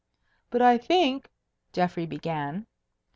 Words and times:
"But 0.49 0.63
I 0.63 0.79
think" 0.79 1.29
Geoffrey 1.73 2.07
began. 2.07 2.65